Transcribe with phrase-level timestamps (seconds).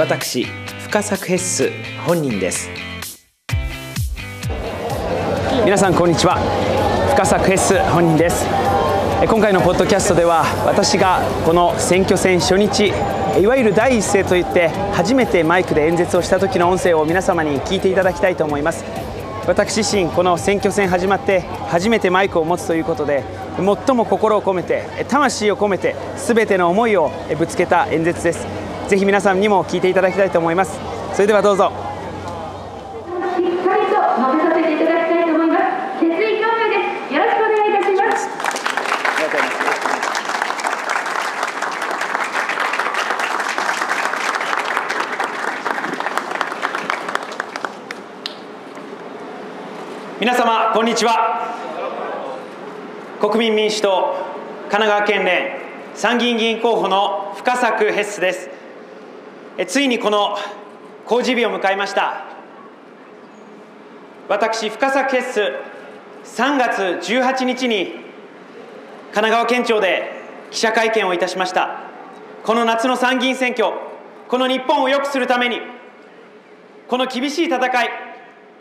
[0.00, 0.46] 私
[0.78, 1.70] 深作ヘッス
[2.06, 2.70] 本人です。
[5.62, 6.38] 皆さんこんにちは。
[7.10, 8.46] 深作ヘッス本人です。
[9.28, 12.94] 今回のポッドキャストでは私がこの選挙戦初日
[13.38, 18.82] いわゆる第一声といって初めてマイクで演説をした時の音声を皆様に聞いていただきたいと思います。
[19.46, 23.22] 私自身この選挙戦始まって初めてマイクを持つということで
[23.56, 28.59] 最も心を込めて魂を込めて全ての思いをぶつけた演説です。
[28.90, 30.76] ぜひ皆さんにも聞いていただきたいと思います。
[31.14, 31.70] それではどうぞ。
[31.70, 31.74] しっ
[33.36, 35.62] かりと述べさせていただきたいと思います。
[36.00, 37.14] 決意表明です。
[37.14, 38.28] よろしくお願いいたします。
[50.18, 51.54] 皆様こんにちは。
[53.20, 54.16] 国民民主党
[54.68, 55.60] 神奈川県連
[55.94, 58.59] 参議院議員候補の深作ヘッスです
[59.60, 60.38] えついにこの
[61.04, 62.24] 公示日を迎えました。
[64.26, 65.52] 私深作ヘッス
[66.24, 68.02] 3月18日に神
[69.12, 70.12] 奈川県庁で
[70.50, 71.82] 記者会見をいたしました。
[72.42, 73.74] この夏の参議院選挙
[74.28, 75.60] この日本を良くするために
[76.88, 77.88] この厳しい戦い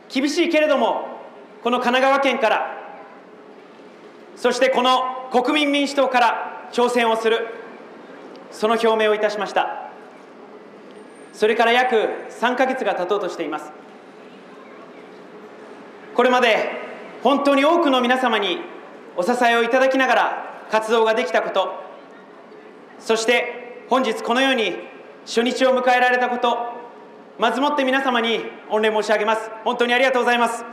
[0.09, 1.21] 厳しいけれども
[1.63, 2.77] この神奈川県から
[4.35, 7.47] そしてこの国民民主党から挑戦をする
[8.51, 9.88] その表明をいたしました。
[11.39, 11.95] それから約
[12.31, 13.71] 3ヶ月が経とうとしています。
[16.13, 16.69] これまで
[17.23, 18.57] 本当に多くの皆様に
[19.15, 21.81] お支えをいただきながら活動ができたこと
[22.99, 24.73] そして本日このように
[25.25, 26.57] 初日を迎えられたこと
[27.37, 29.49] まずもって皆様に御礼申し上げます。
[29.63, 30.65] 本当にありがとうございます。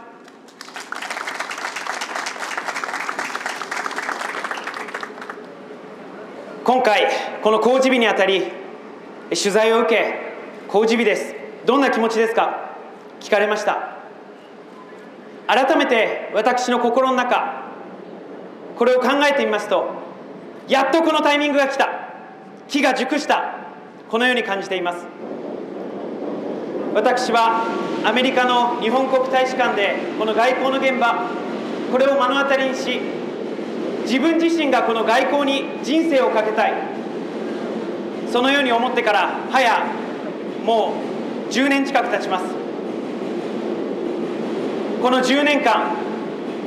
[6.64, 7.06] 今回
[7.44, 8.42] この公示日にあたり
[9.30, 10.25] 取材を受け
[10.68, 11.34] 公示日です。
[11.64, 12.70] どんな気持ちですか？
[13.20, 13.96] 聞かれました。
[15.46, 17.70] 改めて私の心の中
[18.76, 19.88] これを考えてみますと
[20.68, 21.88] やっとこのタイミングが来た。
[22.68, 23.54] 木が熟した。
[24.10, 25.06] このように感じています。
[26.94, 27.64] 私は
[28.04, 31.30] アメリカの日本国大使館でこの外交の現場
[31.92, 33.00] これを目の当たりにし
[34.02, 36.72] 自分自身がこの外交に人生をかけたい。
[38.32, 40.05] そのように思ってから早
[40.66, 40.94] も
[41.48, 42.44] う10年近く経ちます。
[45.00, 45.94] この10年間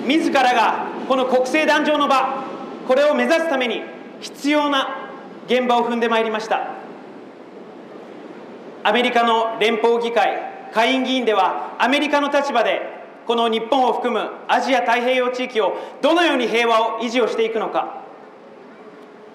[0.07, 2.45] 自らがこの国政壇上の場
[2.87, 3.81] これを目指すために
[4.21, 5.11] 必要な
[5.47, 6.75] 現場を踏んでまいりました。
[8.83, 12.81] アメリカの連邦議会下院議員ではアメリカの立場で
[13.27, 18.01] この日本を含むアジア太平洋地域をどのように平和を維持をしていくのか。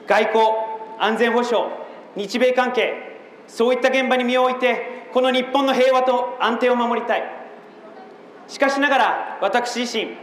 [0.07, 0.43] 外交
[0.99, 1.71] 安全保障
[2.17, 3.14] 日米関係
[3.47, 7.23] そういった現場に身を置いてこの日本の平和と安定を守りたい。
[8.49, 10.17] しかしながら私自身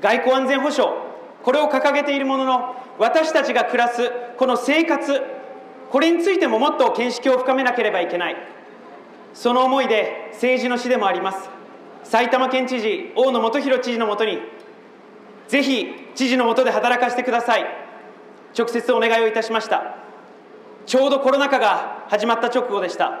[0.00, 0.96] 外交安全保障
[1.42, 5.20] これを掲げているものの私たちが暮らすこの生活
[5.90, 8.36] これについてももっと見識を深めなければいけない。
[9.34, 11.48] その思いで政治の師でもあります
[12.02, 14.40] 埼玉県知事大野元弘知事のもとに
[15.46, 17.64] ぜひ知事のもとで働かせてください。
[18.58, 20.09] 直接お願いをいたしました。
[20.86, 23.20] ちょうどコロナ禍が始まった直後でした。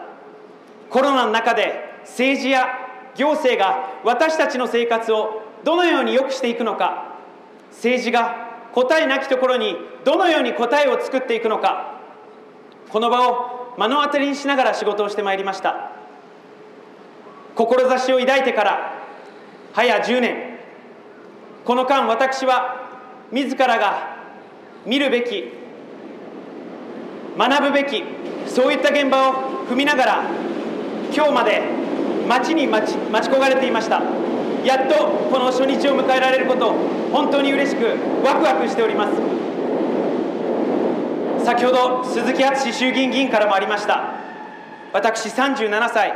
[0.90, 2.66] コロナの中で政治や
[3.14, 7.14] 行政が私たちの生活をどのように良くしていくのか
[7.70, 12.00] 政治が答えなきところにどのように答えを作っていくのか
[12.88, 15.92] この場を目の当たりにしながら仕事をしてまいりました。
[17.54, 18.92] 志を抱いてから
[19.72, 20.58] 早10年
[21.64, 22.88] この間私は
[23.30, 24.16] 自らが
[24.86, 25.59] 見るべき
[27.38, 28.02] 学ぶべき
[28.46, 29.34] そういった現場を
[29.68, 30.24] 踏みながら
[31.14, 31.62] 今日まで
[32.28, 34.02] 待ちに待ち待ち焦がれていました。
[34.64, 34.94] やっと
[35.30, 36.74] この初日を迎えられること
[37.12, 39.40] 本当に嬉しくワクワクしております。
[41.44, 44.14] 先ほど鈴木敦衆議院議員からもありました。
[44.92, 46.12] 私37歳。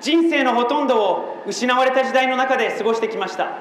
[0.00, 3.58] 人生のほとんどを失われた時代の中で過ごしてきました。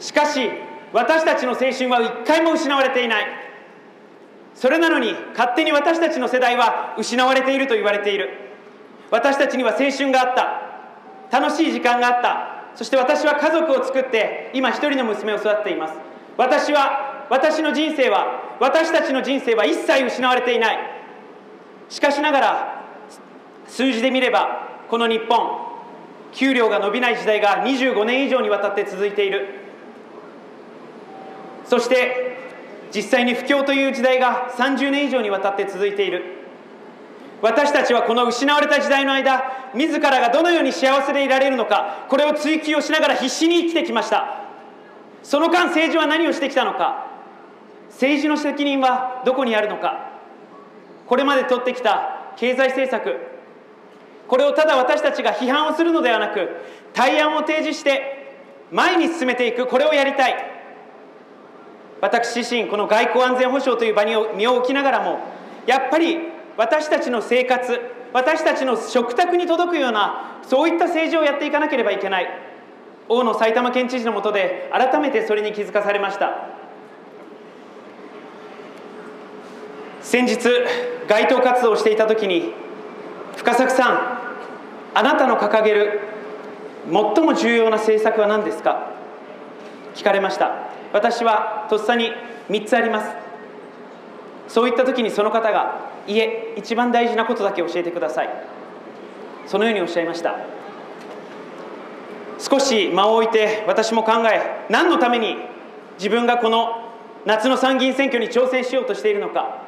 [0.00, 0.50] しかし
[0.92, 3.26] 私たちの青春は一回も失われていない。
[4.54, 8.30] それなのに勝手に私たちの世代は失われていると言われている。
[9.10, 10.34] 私たちには青春があっ
[11.30, 11.40] た。
[11.40, 12.76] 楽しい時間があった。
[12.76, 15.94] そして私は家族を作って今一人の娘を育てています。
[16.36, 20.78] 私は私の人生は私たちの人生は一切失われていない。
[21.88, 22.84] しかしながら
[23.66, 25.70] 数字で見ればこの日本
[26.32, 29.48] 給料が伸びない時代が25年以上にわたって続いている。
[31.66, 32.29] そして
[32.94, 36.24] 実際に不況という時代が30年以上にわたって続いている。
[37.42, 44.40] 私たちはこの失われた時代の間自らがどのように幸せでいられるのかこれを追求をしながら必死に生きてきました。
[45.22, 47.06] その間政治は何をしてきたのか
[47.90, 50.10] 政治の責任はどこにあるのか
[51.06, 53.16] これまで取ってきた経済政策
[54.28, 56.48] これをただ私たちが批判をするのではなく
[56.94, 58.36] 対案を提示して
[58.70, 60.59] 前に進めていくこれをやりたい。
[62.00, 65.20] 私自身この外交安全保障という場に身を置きながらも
[65.66, 66.18] やっぱり
[66.56, 67.78] 私たちの生活
[68.12, 72.28] 私たちの食卓に届くようなそういった政治をやっていかなければいけない。
[73.08, 76.48] 大野埼玉県知事のもとで改めてそれに気づかされました。
[80.00, 80.38] 先日
[81.08, 82.52] 街頭活動をしていた時に
[83.36, 84.18] 深作さん
[84.94, 86.00] あなたの掲げる
[86.84, 88.92] 最も重要な政策は何ですか？
[89.94, 90.69] 聞かれました。
[90.92, 92.12] 私はとっさに
[92.48, 93.10] 3つあります。
[94.48, 98.28] そういった時にその方がいえ一番大事なことだけ教えてください。
[99.46, 100.34] そのようにおっしゃいました。
[102.38, 105.36] 少し間を置いて私も考え何のために
[105.98, 106.88] 自分がこの
[107.26, 109.58] 夏の参議院選挙に挑戦しようとしているのか。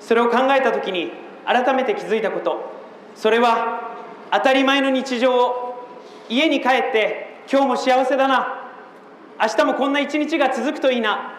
[0.00, 1.12] それを考えた時に
[1.44, 2.72] 改めて気づいたこと。
[3.14, 3.96] それは
[4.30, 5.86] 当たり前の日常を
[6.28, 8.57] 家に帰って今日も幸せだな。
[9.40, 11.34] 明日もこんな一日が続くといいな。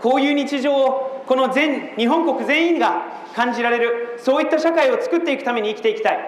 [0.00, 3.02] こういう日常をこの全日本国全員が
[3.34, 4.18] 感じられる。
[4.18, 6.18] そういった社会を作っていくために生きていきたい。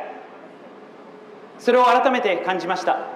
[1.59, 3.09] それを改めて感じました。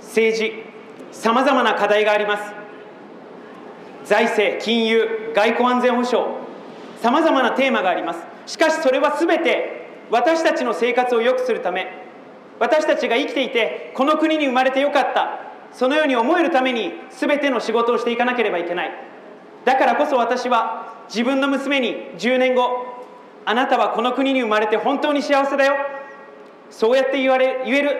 [0.00, 0.52] 政治
[1.12, 2.52] さまざまな課題があります。
[4.04, 6.30] 財政金融外交安全保障
[7.00, 8.20] さまざまなテーマがあります。
[8.46, 11.90] しかしそれは全て私たちの生活を良くするため
[12.58, 15.53] 私たちが生きていてこの国に生まれてよかった。
[15.74, 18.92] そのように思えるために全ての仕事をしていかなければいけない。
[19.64, 23.04] だからこそ私は自分の娘に10年後
[23.44, 25.74] あなたはこの国に生まれて本当に幸せだよ。
[26.70, 27.90] そうやって言われ言える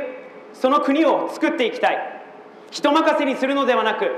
[0.52, 2.22] その国を作っていきたい。
[2.70, 4.10] 人任せにするのではなく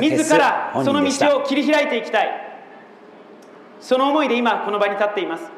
[0.00, 2.28] 自らその道を切り開いていきたい。
[3.80, 5.50] その思いで今この場に立っています。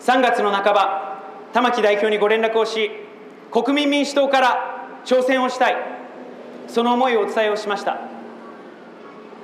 [0.00, 1.22] 3月の半ば
[1.52, 2.90] 玉木代表にご連絡をし
[3.52, 4.73] 国民民主党から
[5.04, 5.76] 挑戦をしたい。
[6.68, 7.98] その思いをお伝えをしました。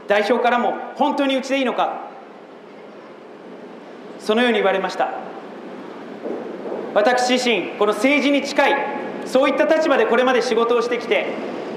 [0.09, 2.11] 代表からも本当にうちでいいのか。
[4.19, 5.11] そのように言われました。
[6.95, 8.75] 私自身この政治に近い
[9.25, 11.27] そういった立場でこれまで仕事をしてきて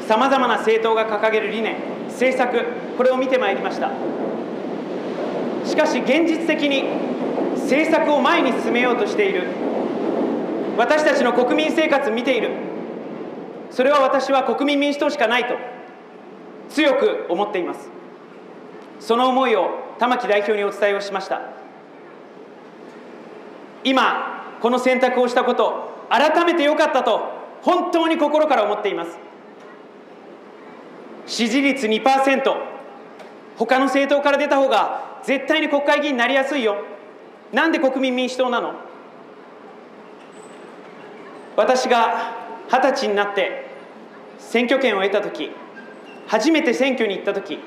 [0.07, 1.75] さまざまな政党が掲げる理念
[2.07, 2.65] 政策
[2.97, 3.91] これを見てまいりました。
[5.65, 6.83] しかし現実的に
[7.62, 9.47] 政策を前に進めようとしている
[10.77, 12.73] 私たちの国民生活見ている
[13.74, 15.56] それは私は国民民主党しかないと
[16.70, 17.90] 強く思っています。
[19.00, 21.42] その思いを玉木代表にお伝えをしました。
[23.84, 27.34] 今この選択をしたこと改めてよかったと
[27.64, 29.18] 本当に心から思っています。
[31.25, 32.56] 支持率2%
[33.58, 36.78] 他の政党から出た方が絶対に国会議員になりやすいよ。
[37.52, 38.75] なんで国民民主党なの？
[41.56, 43.65] 私が二十歳になって
[44.39, 45.51] 選挙権を得た時
[46.27, 47.60] 初めて選挙に行った時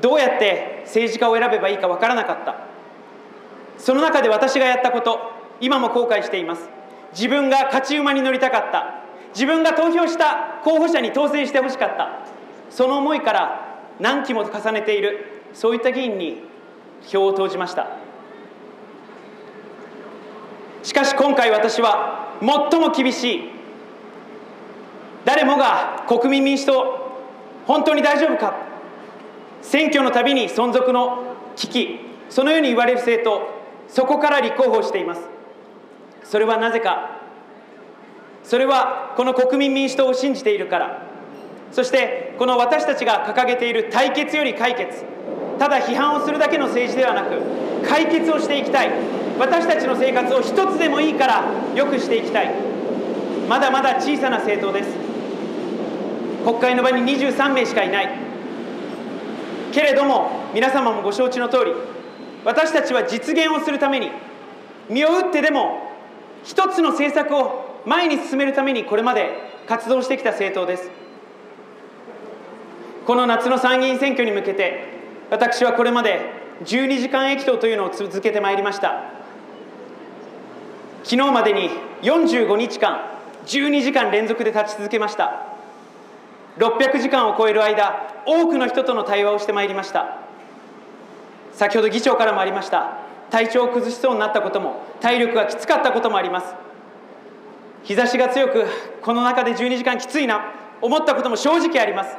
[0.00, 2.56] どうやって政治家を選べばいいか分からなかった。
[3.78, 5.18] その中で私がやったこと
[5.60, 6.68] 今も後悔しています。
[7.12, 9.02] 自分が勝ち馬に乗りたかった。
[9.34, 12.20] 自分が投票した候補者に当選してほしかった。
[12.70, 16.42] その思いから何期も重ねているそういった議員に
[17.06, 17.88] 票を投じました。
[20.82, 23.57] しかし今回私は最も厳しい
[25.24, 27.08] 誰もが国民民主党
[27.66, 28.56] 本当に大丈夫か？
[29.60, 32.00] 選挙のたびに存続の危機。
[32.30, 33.48] そのように言われる政党
[33.88, 35.22] そこから立候補しています。
[36.24, 37.20] それはなぜか？
[38.44, 41.02] それはこの国民民主党を信じているから。
[41.72, 45.04] そしてこの私たちが掲げている対決より解決。
[45.58, 47.42] ただ批判をするだけの政治ではなく
[47.86, 48.90] 解決をしていきたい。
[49.38, 51.44] 私たちの生活を一つでもいいから
[51.74, 52.54] 良くしていきたい。
[53.48, 55.07] まだまだ小さな政党です。
[56.44, 58.28] 国会の場に23名しかいない。
[59.72, 61.72] けれども皆様もご承知の通り
[62.44, 64.10] 私たちは実現をするために
[64.88, 65.92] 身を打ってでも
[66.44, 69.30] 一つの政策を前に進めるためにこれまで
[69.66, 70.90] 活動してきた政党です。
[73.06, 74.84] この夏の参議院選挙に向けて
[75.30, 76.20] 私はこれまで
[76.64, 79.04] 12時間駅頭というのを続けてまいりました。
[81.04, 81.70] 昨日までに
[82.02, 85.47] 45日間12時間連続で立ち続けました。
[86.58, 90.18] 600時間を超える間多くの人との対話をしてまいりました。
[91.52, 92.98] 先ほど議長からもありました
[93.30, 96.54] 体調を崩しそうになったことも体力がきつかったこともあります。
[97.84, 98.64] 日差しが強く
[99.02, 102.16] この中で12時間きついな思ったことも正直あります。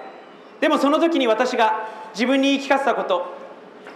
[0.60, 3.34] でもその時に私が自分に言い聞かせたこと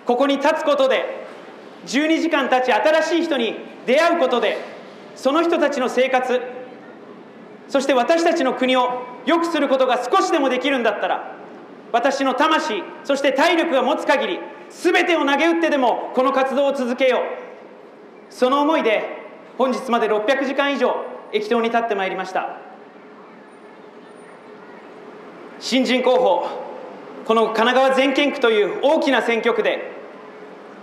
[0.06, 1.26] ここに立つことで
[1.86, 4.58] 12時間経ち新しい人に出会うことで
[5.16, 6.42] その人たちの生活
[7.74, 11.36] そして私たちの国を良くすることが少しでもできるんだったら
[11.92, 14.40] 私の魂そして体力が持つ限り
[14.70, 17.22] 全てを投げ打ってでもこの活動を続けよう。
[18.32, 19.24] その思いで
[19.58, 22.60] 本日まで600時間以上駅頭に立ってまいりました。
[25.60, 26.50] 新人候補
[27.26, 29.94] この神奈川全県区という大きな選挙区で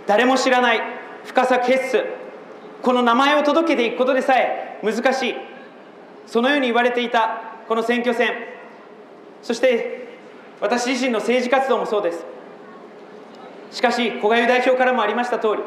[0.07, 0.81] 誰も知らない
[1.23, 2.03] 深作ヘッス
[2.81, 5.51] この名前を届けていくことでさえ難しい。
[6.27, 8.33] そのように言われていたこの選挙戦。
[9.41, 10.07] そして
[10.59, 12.25] 私自身の政治活動もそうです。
[13.71, 15.63] しかし古賀湯代表からもありました通り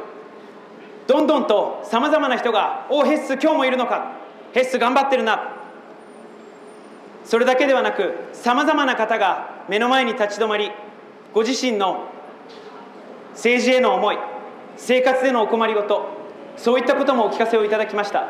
[1.07, 4.13] どんどんとさまざまな人が「おおヘッス今日もいるのか
[4.53, 5.53] ヘッス頑張ってるな」
[7.25, 10.71] それだけではなくさまざまな方が目の前に立ち止まり
[11.33, 12.09] ご自身の
[13.33, 14.19] 政治への思い
[14.77, 16.07] 生活でのお困りごと
[16.57, 18.29] そういったこともお聞かせをいただきました。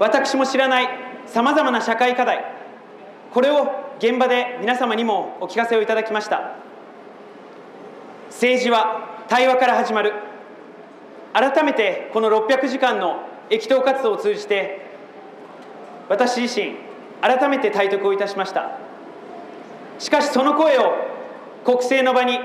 [0.00, 0.88] 私も知らない
[1.26, 2.44] さまざまな社会課題。
[3.32, 6.56] これを現場で皆様にもお聞かせをいただきました。
[8.28, 10.12] 政治は対話から始まる。
[11.32, 14.86] 改めてこの600時間の駅頭活動を通じて
[16.08, 16.76] 私自身
[17.20, 18.78] 改めて体得をいたしました。
[19.98, 20.94] しかしその声を
[21.64, 22.38] 国政の場に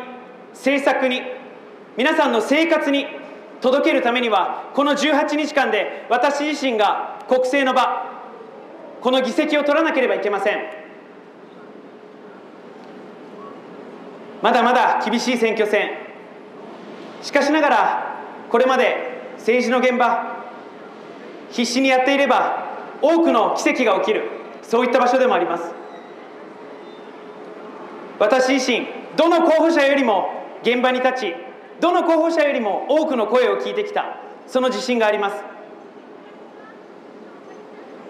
[0.54, 1.22] 政策に
[1.98, 3.06] 皆さんの生活に
[3.62, 8.09] 届けるためにはこの18日間で私自身が国政の場
[9.02, 10.60] この議席を取らなければいけません。
[14.42, 15.92] まだまだ厳しい選挙戦。
[17.22, 18.16] しかしながら
[18.50, 18.96] これまで
[19.38, 20.46] 政治の現場
[21.52, 22.70] 必死にやっていれば
[23.02, 24.30] 多くの奇跡が起きる。
[24.62, 25.72] そういった場所でもあります。
[28.20, 30.30] 私自身どの候補者よりも
[30.62, 31.36] 現場に立ち
[31.80, 34.18] どの候補者よりも多くの声を聞いてきた。
[34.46, 35.59] その自信があります。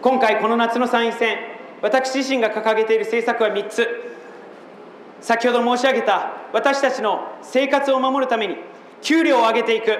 [0.02, 1.38] 今回この夏の参院選
[1.82, 3.88] 私自身が掲げている政策は3つ。
[5.20, 8.56] 先ほど申し上げた私たちの生活を守るために
[9.02, 9.98] 給料を上げていく。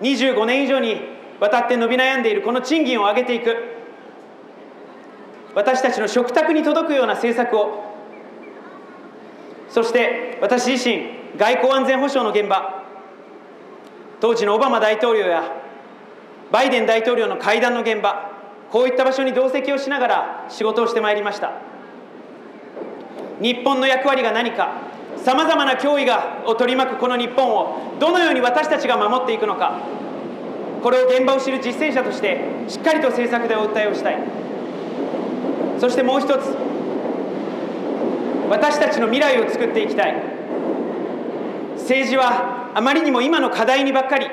[0.00, 1.00] 25年以上に
[1.38, 3.56] わたって伸び悩んでいるこの賃金を上げていく。
[5.54, 7.84] 私たちの食卓に届くような政策を。
[9.68, 12.82] そして私自身外交安全保障の現場。
[14.20, 15.44] 当時のオバマ大統領や
[16.50, 18.37] バイデン大統領の会談の現場。
[18.70, 21.52] こういった場所に同席をしながら仕事をしてまいりました。
[23.40, 24.82] 日本の役割が何か
[25.16, 29.80] さまざまな脅威がを取り巻くこの日本をどのように私たちが守っていくのか
[30.82, 34.18] これを現場を知る実践者としてしっかりと政策でお訴えをしたい。
[35.78, 36.56] そしてもう一つ
[38.48, 40.14] 私たちの未来を作っていきたい。
[41.76, 44.26] 政治はあまりにも今の課題にばっかり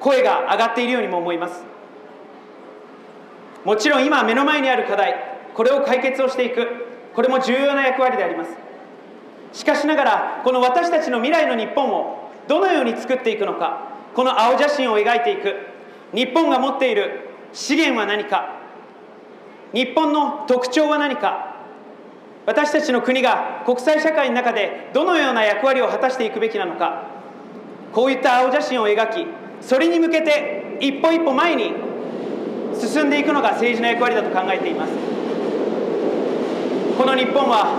[0.00, 1.75] 声が上がっているようにも思います。
[3.66, 5.16] もちろん今目の前にある課題
[5.52, 8.50] これを解決をしていくこれも重要な役割であります。
[9.52, 15.54] しかしながらこの私たちの未来の日本をどのように作っていくのかこの青写真を描いていく
[16.14, 18.60] 日本が持っている資源は何か
[19.72, 21.56] 日本の特徴は何か
[22.46, 27.08] 私たちの国が国際社会の中でどのような役割を果たしていくべきなのか
[27.92, 29.26] こういった青写真を描き
[29.60, 31.72] それに向けて一歩一歩前に
[32.80, 34.92] 進んでいくのが政治の役割だと考えています。
[36.96, 37.74] この日本は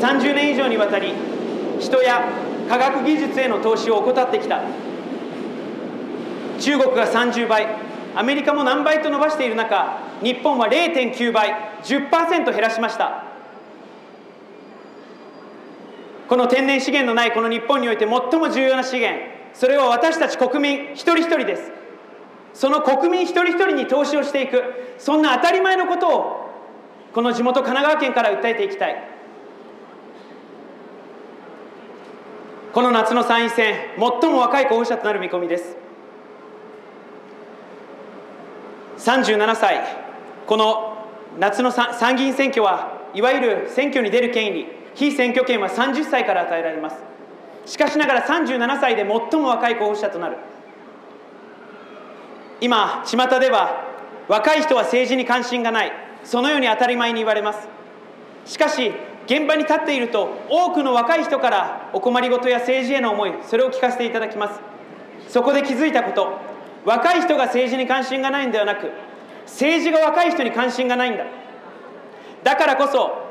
[0.00, 1.12] 30年以上にわたり
[1.78, 2.24] 人や
[2.68, 4.62] 科学技術への投資を怠ってきた。
[6.58, 7.66] 中国が30倍
[8.14, 13.24] アメリカも何倍と伸ばしている中日本は0.9倍10%減らしました。
[16.28, 19.20] この天然資源のないこの日本において最も重要な資源
[19.52, 21.79] それは私たち国民一人一人です。
[22.52, 24.62] その国民一人一人に投資をしていく。
[24.98, 26.50] そんな当たり前のことを
[27.14, 29.10] この地元神奈川県から訴えていきたい。
[32.72, 35.76] この夏の参院選最も若い候補者となる見込みです。
[38.98, 39.80] 37歳
[40.46, 41.06] この
[41.38, 46.96] 夏の参議院選挙はいわゆる選挙に出る権利非選挙権は30歳から与えられます。
[47.66, 50.36] しかしながら37歳で最も若い候補者となる。
[52.60, 53.84] 今巷では
[54.28, 55.92] 若い人は政治に関心がない。
[56.24, 57.68] そのように当たり前に言われます。
[58.44, 58.92] しかし
[59.26, 64.60] 現場に立っていると多くの若い人からお困りごとや政治への思いそれを聞かせていただきます。
[65.28, 66.38] そこで気づいたこと。
[66.84, 68.90] 若い人が政治に関心がないんではなく
[69.44, 71.24] 政治が若い人に関心がないんだ。
[72.42, 73.28] だからこそ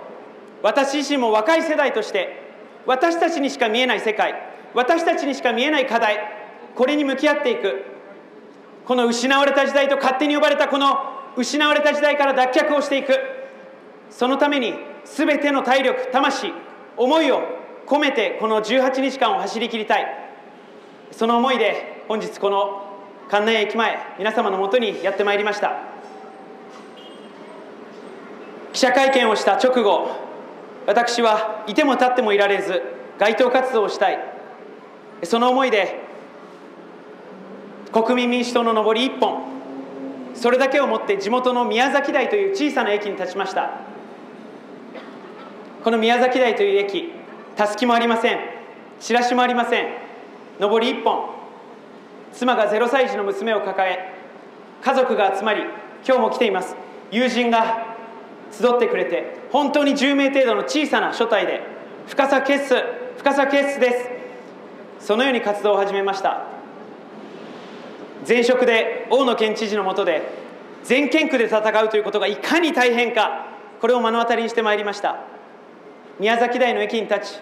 [0.62, 2.43] 私自身も若い世代として
[2.86, 4.36] 私たちにしか見えない世界
[4.74, 6.19] 私たちにしか見えない課題
[6.75, 7.86] これに向き合っていく。
[8.89, 10.98] この失われた時代と勝手に呼ばれたこの
[11.38, 13.13] 失われた時代から脱却をしていく。
[14.10, 14.74] そのために
[15.05, 16.51] 全ての体力魂
[16.98, 17.43] 思いを
[17.86, 20.08] 込めてこの18日間を走り切りたい。
[21.12, 22.81] その思いで本日この
[23.29, 25.84] 関内駅前皆様のもとにやってまいりました。
[28.74, 30.10] 記者会見をした直後
[30.88, 32.81] 私はいても立ってもいられず
[33.19, 34.17] 街頭活動をしたい。
[35.22, 36.09] その思いで
[37.91, 39.43] 国民民主党の上り一本。
[40.36, 43.72] それだけをもって地元の宮崎台という小さな駅に立ちました。
[45.84, 47.12] この宮崎台という駅
[47.55, 48.39] たすきもありません。
[49.00, 49.88] チラシもありません。
[50.60, 51.29] 上り一本。
[52.34, 54.13] 妻が0歳児の娘を抱え
[54.84, 55.63] 家族が集まり
[56.05, 56.75] 今日も来ています。
[57.12, 57.96] 友人が
[58.51, 61.62] 集ってくれて本当に10名程度の小さな所帯で
[62.08, 62.84] 深さ決須
[63.17, 63.91] 深さ決須で
[65.00, 65.05] す。
[65.08, 66.59] そのように活動を始めました。
[68.28, 70.22] 前職で大野県知事の下で
[70.84, 73.48] 全県区で戦うということがいかに大変か
[73.80, 75.18] これを目の当たりにしてまいりました。
[76.20, 77.40] 宮崎台の駅に立ち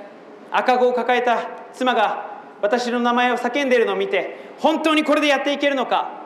[0.52, 6.22] 赤子を抱えた妻が私の名前を叫んでいるのを見て本当にこれでやっていけるのか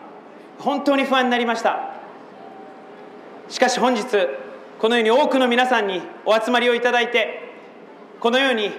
[0.59, 1.93] 本当に不安になりました。
[3.49, 4.03] しかし本日
[4.79, 7.49] このように多くの皆さんにお集まりをいただいて
[8.19, 8.71] このように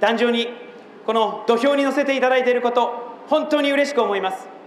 [0.00, 0.48] 壇上に
[1.06, 2.92] この土俵に乗せていただいていること
[3.28, 4.57] 本当に嬉しく思います。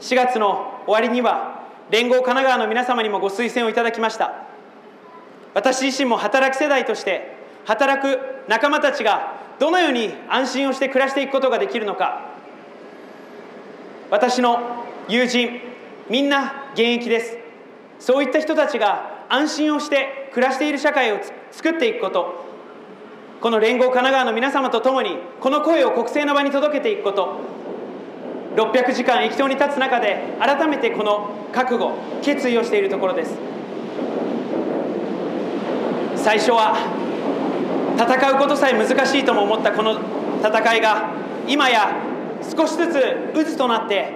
[0.00, 4.46] 4月の終わりには連合神奈川の皆様にもご推薦をいただきました。
[5.54, 12.30] 私自身も働く世代として働く仲間たちがどのように安心をして暮らしていくことができるのか。
[14.10, 15.60] 私の友人
[16.08, 17.38] みんな現役です。
[17.98, 22.44] そういった人たちが安心をして暮らしている社会を作っていくこと。
[23.40, 27.55] この連合神奈川の皆様と共にこの声を国政の場に届けていくこと。
[28.56, 31.92] 600時間駅頭に立つ中で改めてこの覚悟
[32.22, 33.36] 決意をしているところです。
[36.16, 36.74] 最初は
[37.96, 40.00] 戦うことさえ難しいとも思ったこの
[40.40, 41.10] 戦いが
[41.46, 41.94] 今や
[42.42, 44.12] 少しずつ渦となって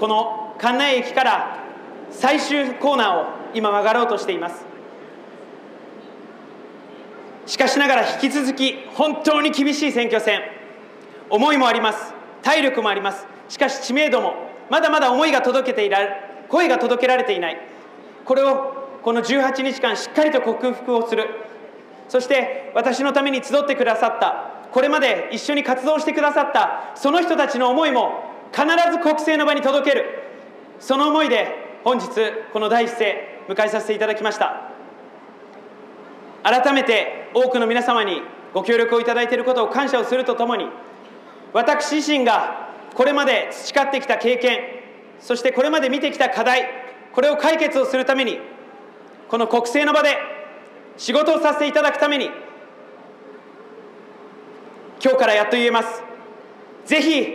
[0.00, 1.58] この関内駅から
[2.10, 4.64] 最終コーナーを今曲がろうとしています。
[7.46, 10.40] しかしながら引き続き本当に厳しい選挙戦。
[11.28, 12.14] 思いもあります。
[12.42, 13.33] 体力もあります。
[13.48, 14.34] しかし知名度も
[14.70, 15.98] まだまだ思いが届けていら
[16.48, 17.60] 声が届けられていない。
[18.24, 21.28] これをこの18日間しっかりと克服をする。
[22.08, 30.04] そして私のために集ってくださったこれまで一緒に活動してくださったその人たちの思いも必ず国政の場に届ける。
[30.80, 31.48] その思いで
[31.84, 32.08] 本日
[32.52, 34.70] この第一声迎えさせていただきました。
[36.42, 40.68] 改めて多くの皆様にご協力をいただいていることを感謝をするとともに
[41.52, 42.63] 私自身が
[42.94, 44.60] これまで培ってきた経験
[45.20, 46.68] そしてこれまで見てきた課題
[47.12, 48.38] これを解決をするために
[49.28, 50.16] この国政の場で
[50.96, 52.30] 仕事をさせていただくために
[55.02, 56.02] 今日からやっと言えます。
[56.86, 57.26] ぜひ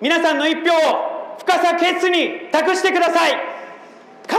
[0.00, 3.32] 皆さんの一票を深さ決に託してください。
[4.26, 4.38] 必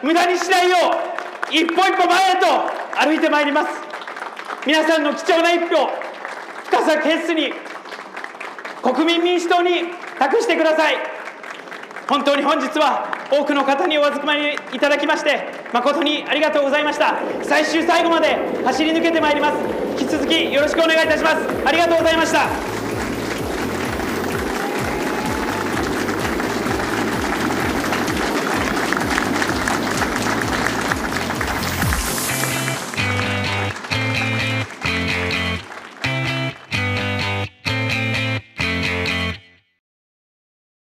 [0.00, 0.76] ず無駄にしないよ
[1.50, 2.46] う一歩一歩前へと
[3.06, 3.70] 歩いてまいります。
[4.66, 5.90] 皆さんの貴重な一票
[6.66, 7.52] 深さ決に
[8.82, 9.84] 国民民主党に
[10.18, 10.96] 託してください。
[12.08, 17.18] 本当に本日は多くの方にお預かりいただきまして誠にありがとうございました。
[17.42, 19.58] 最終最後まで走り抜けてまいります。
[20.00, 21.36] 引き続きよろしくお願いいたします。
[21.64, 22.79] ありがとうございました。